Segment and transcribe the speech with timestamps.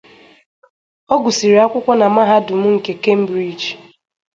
[1.13, 3.67] Ọ gụsịrị akwụkwọ na Mahadum nke Cambridge.